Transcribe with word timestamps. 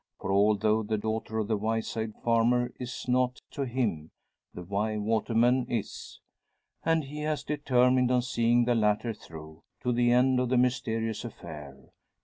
For, 0.19 0.31
although 0.31 0.81
the 0.81 0.97
daughter 0.97 1.37
of 1.37 1.47
the 1.47 1.57
Wyeside 1.57 2.15
farmer 2.23 2.73
is 2.79 3.07
nought 3.07 3.39
to 3.51 3.67
him, 3.67 4.09
the 4.51 4.63
Wye 4.63 4.97
waterman 4.97 5.67
is; 5.69 6.19
and 6.83 7.03
he 7.03 7.19
has 7.21 7.43
determined 7.43 8.09
on 8.09 8.23
seeing 8.23 8.65
the 8.65 8.73
latter 8.73 9.13
through 9.13 9.61
to 9.83 9.91
the 9.91 10.11
end 10.11 10.39
of 10.39 10.49
the 10.49 10.57
mysterious 10.57 11.23
affair. 11.23 11.77